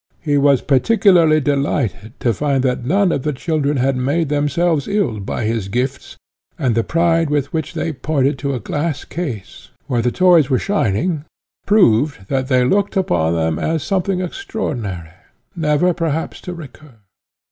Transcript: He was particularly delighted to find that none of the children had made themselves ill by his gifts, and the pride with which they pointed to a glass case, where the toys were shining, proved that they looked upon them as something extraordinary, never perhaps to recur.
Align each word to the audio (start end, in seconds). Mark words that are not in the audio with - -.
He 0.19 0.35
was 0.35 0.63
particularly 0.63 1.39
delighted 1.39 2.19
to 2.21 2.33
find 2.33 2.63
that 2.63 2.83
none 2.83 3.11
of 3.11 3.21
the 3.21 3.31
children 3.33 3.77
had 3.77 3.95
made 3.95 4.29
themselves 4.29 4.87
ill 4.87 5.19
by 5.19 5.43
his 5.43 5.67
gifts, 5.67 6.17
and 6.57 6.73
the 6.73 6.83
pride 6.83 7.29
with 7.29 7.53
which 7.53 7.75
they 7.75 7.93
pointed 7.93 8.39
to 8.39 8.55
a 8.55 8.59
glass 8.59 9.05
case, 9.05 9.69
where 9.85 10.01
the 10.01 10.09
toys 10.11 10.49
were 10.49 10.57
shining, 10.57 11.25
proved 11.67 12.29
that 12.29 12.47
they 12.47 12.63
looked 12.65 12.97
upon 12.97 13.35
them 13.35 13.59
as 13.59 13.83
something 13.83 14.21
extraordinary, 14.21 15.09
never 15.55 15.93
perhaps 15.93 16.41
to 16.41 16.53
recur. 16.55 16.95